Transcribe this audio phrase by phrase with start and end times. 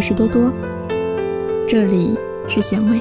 [0.00, 0.50] 我是多多，
[1.68, 2.16] 这里
[2.48, 2.98] 是咸味。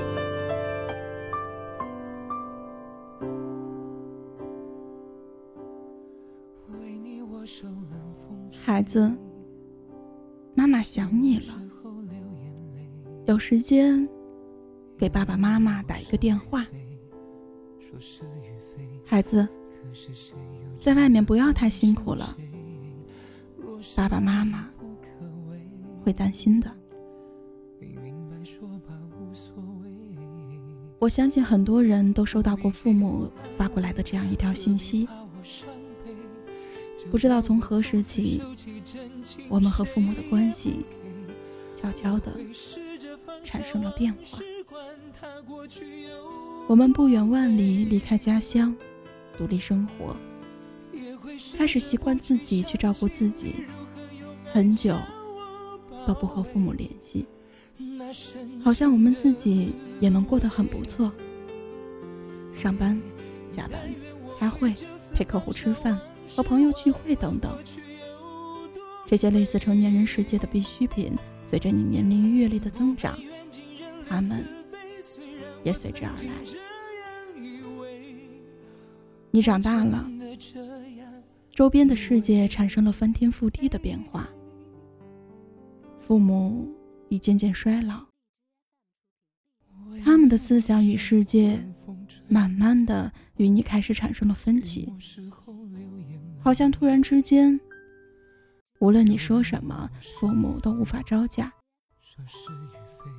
[8.62, 9.10] 孩子，
[10.54, 11.58] 妈妈想你了，
[13.28, 14.06] 有时间
[14.98, 16.66] 给爸爸妈妈打一个电话。
[19.06, 19.48] 孩子，
[20.82, 22.36] 在外面不要太辛苦了，
[23.96, 24.68] 爸爸妈妈
[26.04, 26.70] 会担心的。
[31.00, 35.08] 我相信很多人都收到过父母发过来的这样一条信息。
[37.10, 38.42] 不知道从何时起，
[39.48, 40.86] 我们和父母的关系
[41.74, 42.38] 悄悄的
[43.46, 44.40] 产生了变化。
[46.68, 48.76] 我们不远万里离开家乡，
[49.38, 50.16] 独立生活，
[51.58, 53.56] 开始习惯自己去照顾自己，
[54.52, 55.00] 很久
[56.06, 57.26] 都不和父母联系。
[58.64, 61.12] 好像我们自己也能过得很不错。
[62.56, 63.00] 上班、
[63.50, 63.80] 加班、
[64.40, 64.74] 开会、
[65.14, 66.00] 陪客户吃饭、
[66.36, 67.56] 和朋友聚会等等，
[69.08, 71.14] 这些类似成年人世界的必需品，
[71.44, 73.18] 随着你年龄阅历的增长，
[74.08, 74.46] 他们
[75.64, 76.34] 也随之而来。
[79.32, 80.10] 你长大了，
[81.54, 84.28] 周边的世界产生了翻天覆地的变化，
[86.00, 86.76] 父母。
[87.10, 88.06] 已渐渐衰老，
[90.04, 91.60] 他们的思想与世界，
[92.28, 94.94] 慢慢的与你开始产生了分歧，
[96.40, 97.60] 好像突然之间，
[98.80, 101.52] 无论你说什么，父母都无法招架，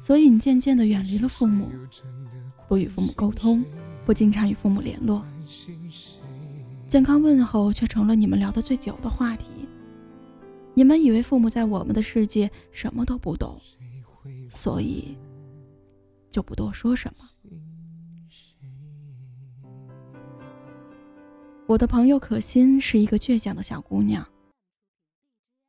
[0.01, 1.69] 所以你渐渐的远离了父母，
[2.69, 3.65] 不与父母沟通，
[4.07, 5.27] 不经常与父母联络，
[6.87, 9.47] 健康问候却成了你们聊得最久的话题。
[10.75, 13.61] 你们以为父母在我们的世界什么都不懂。
[14.51, 15.17] 所以，
[16.29, 17.25] 就不多说什么。
[21.67, 24.27] 我的朋友可心是一个倔强的小姑娘，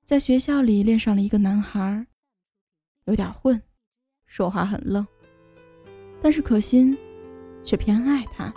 [0.03, 2.07] 在学校里恋上了一个男孩，
[3.05, 3.61] 有点混，
[4.25, 5.05] 说话很愣，
[6.19, 6.97] 但是可心
[7.63, 8.51] 却偏爱他。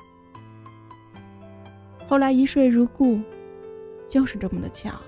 [2.08, 3.20] 后来一睡如故，
[4.08, 4.98] 就是这么的巧，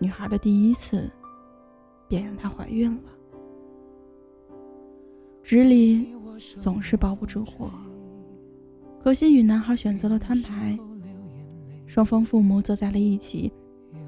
[0.00, 1.08] 女孩的第一次
[2.08, 3.12] 便让她怀孕了。
[5.42, 6.14] 纸里
[6.58, 7.70] 总是包不住火。
[9.02, 10.78] 可心与男孩选择了摊牌，
[11.86, 13.52] 双方父母坐在了一起。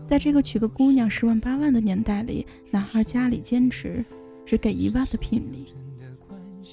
[0.07, 4.05] 在这个娶个姑娘十万八万的年代里，男孩家里坚持
[4.45, 5.67] 只给一万的聘礼，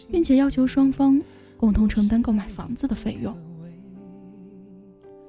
[0.10, 1.20] 并且要求双方
[1.58, 3.36] 共同承担购买房子的费用。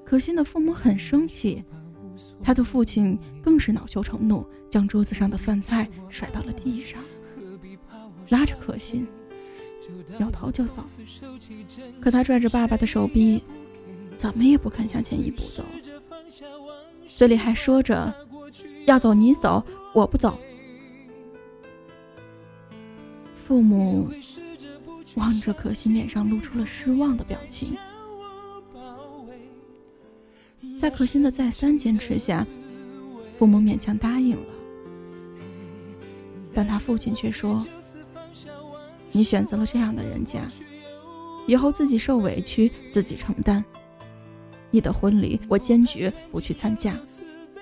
[0.04, 1.64] 可心的父母很生气，
[2.42, 7.00] 他的父亲更是恼羞成怒，将桌子上的饭菜甩到了地上，
[8.28, 9.06] 拉着可心。
[10.18, 10.82] 扭头就走，
[12.00, 13.42] 可他拽着爸爸的手臂，
[14.14, 15.64] 怎么也不肯向前一步走，
[17.06, 18.14] 嘴里还说着
[18.86, 20.38] ：“要走你走，我不走。”
[23.34, 24.08] 父母
[25.16, 27.76] 望着可心，脸上露出了失望的表情。
[30.78, 32.46] 在可心的再三坚持下，
[33.36, 34.46] 父母勉强答应了，
[36.54, 37.64] 但他父亲却说。
[39.12, 40.40] 你选择了这样的人家，
[41.46, 43.64] 以后自己受委屈自己承担。
[44.70, 46.98] 你的婚礼我坚决不去参加，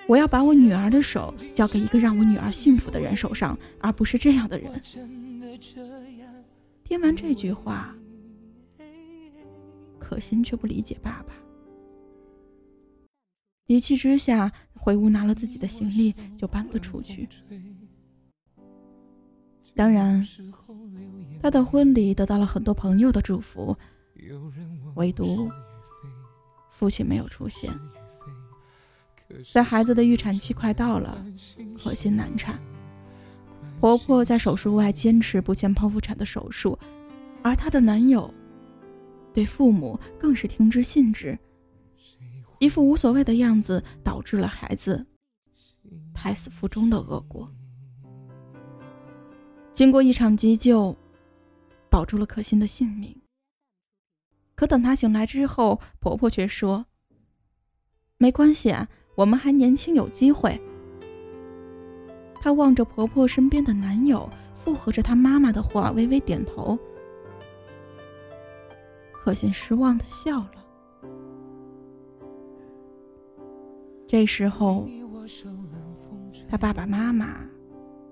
[0.06, 4.80] 我要把我女儿的手交给一个让我女儿幸福的人手上，而不是这样的人。
[6.84, 7.94] 听完这句话，
[9.98, 11.34] 可心却不理解爸爸，
[13.66, 17.28] 一气之下回屋拿了自己的行李就搬了出去。
[19.74, 20.26] 当然。
[21.42, 23.74] 他的婚礼得到了很多朋友的祝福，
[24.94, 25.50] 唯独
[26.68, 27.72] 父亲没有出现。
[29.50, 31.24] 在孩子的预产期快到了，
[31.82, 32.60] 可心难产，
[33.80, 36.78] 婆婆在手术外坚持不见剖腹产的手术，
[37.42, 38.30] 而她的男友
[39.32, 41.38] 对父母更是听之信之，
[42.58, 45.06] 一副无所谓的样子，导致了孩子
[46.12, 47.50] 胎死腹中的恶果。
[49.80, 50.94] 经过一场急救。
[51.88, 53.16] 保住了可心的性命。
[54.54, 56.84] 可等她醒来之后，婆婆却说
[58.18, 60.60] ：“没关系啊，我们还年轻，有机会。”
[62.42, 66.78] 她望着婆婆身边的男友，附和着她妈妈的话，微微点头。
[69.14, 70.52] 可心失望的笑了。
[74.06, 74.86] 这时候，
[76.46, 77.40] 她爸爸妈妈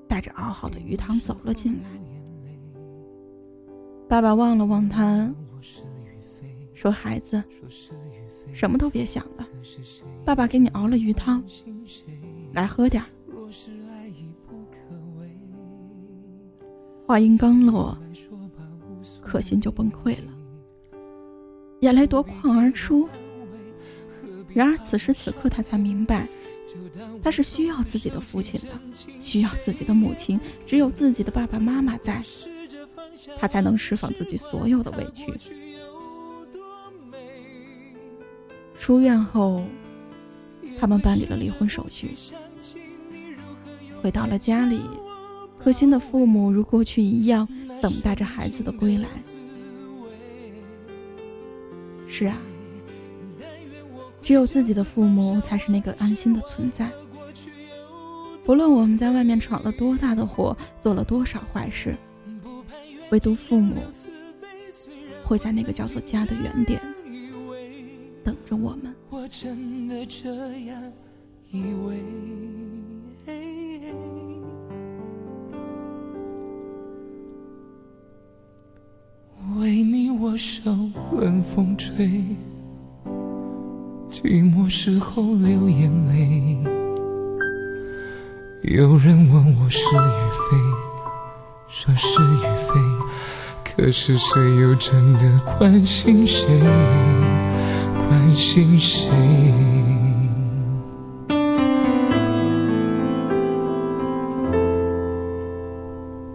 [0.08, 1.88] 带着熬好的鱼汤走了进来。
[4.08, 5.30] 爸爸望了望他，
[6.74, 7.42] 说：“孩子，
[8.52, 9.46] 什么都别想了，
[10.24, 11.44] 爸爸给你熬了鱼汤，
[12.54, 13.04] 来喝点。”
[17.06, 17.96] 话音刚落，
[19.20, 20.32] 可心就崩溃了，
[21.80, 23.08] 眼泪夺眶而出。
[24.48, 26.28] 然而此时此刻，他才明白，
[27.22, 28.68] 他是需要自己的父亲的，
[29.20, 32.22] 需要自己的母亲，只有自己的爸爸妈妈在。
[33.36, 35.26] 他才能释放自己所有的委屈。
[38.78, 39.64] 出院后，
[40.78, 42.14] 他们办理了离婚手续。
[44.00, 44.80] 回到了家里，
[45.58, 47.48] 可心的父母如过去一样
[47.82, 49.08] 等待着孩子的归来。
[52.06, 52.38] 是啊，
[54.28, 56.92] 只有自己的父母才是那个安心的存在。
[58.44, 61.96] 不论我们在外面闯了多大的祸，做了多少坏事。
[63.10, 63.76] 唯独父母
[65.24, 66.78] 会在那个叫做家的原点
[68.22, 68.94] 等着我们。
[69.08, 70.28] 我真的这
[70.66, 70.92] 样
[71.50, 71.98] 以为。
[79.56, 80.70] 为你我手
[81.18, 82.22] 冷风吹，
[84.20, 86.58] 寂寞时候流眼泪
[88.62, 90.58] 有人问我是与非
[91.68, 92.74] 说是与非
[93.62, 96.48] 可是谁又真的关心谁？
[97.96, 99.08] 关心谁？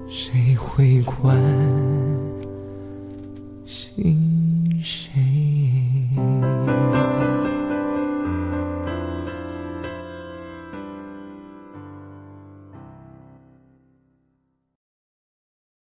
[0.07, 1.35] 谁会关
[3.65, 4.32] 心